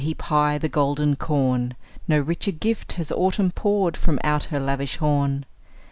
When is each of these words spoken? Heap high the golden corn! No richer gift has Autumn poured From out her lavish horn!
Heap 0.03 0.23
high 0.23 0.57
the 0.57 0.67
golden 0.67 1.15
corn! 1.15 1.75
No 2.07 2.17
richer 2.21 2.49
gift 2.49 2.93
has 2.93 3.11
Autumn 3.11 3.51
poured 3.51 3.95
From 3.95 4.17
out 4.23 4.45
her 4.45 4.59
lavish 4.59 4.97
horn! 4.97 5.45